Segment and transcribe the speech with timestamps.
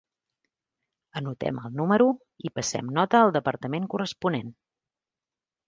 [1.21, 2.09] Anotem el número
[2.49, 4.53] i passem nota al departament corresponent.